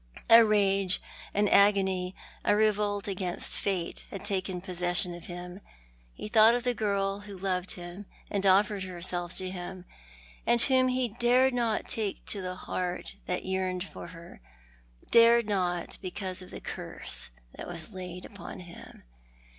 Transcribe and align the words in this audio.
A 0.31 0.43
rage, 0.43 0.99
an 1.31 1.47
agony, 1.47 2.15
a 2.43 2.55
revolt 2.55 3.07
against 3.07 3.59
Fate 3.59 4.03
had 4.09 4.25
taken 4.25 4.59
possession 4.59 5.13
of 5.13 5.27
him. 5.27 5.61
He 6.15 6.27
thought 6.27 6.55
of 6.55 6.63
the 6.63 6.73
girl 6.73 7.19
who 7.19 7.37
loved 7.37 7.73
him 7.73 8.07
and 8.31 8.43
offered 8.43 8.81
herself 8.81 9.35
to 9.35 9.51
him, 9.51 9.85
and 10.43 10.59
whom 10.59 10.87
he 10.87 11.07
dared 11.09 11.53
not 11.53 11.87
take 11.87 12.25
to 12.29 12.41
the 12.41 12.55
heart 12.55 13.17
that 13.27 13.45
yearned 13.45 13.83
for 13.83 14.07
her— 14.07 14.41
dared 15.11 15.47
not 15.47 15.99
because 16.01 16.41
of 16.41 16.49
the 16.49 16.61
curse 16.61 17.29
that 17.53 17.67
was 17.67 17.93
laid 17.93 18.25
upon 18.25 18.61
him. 18.61 19.03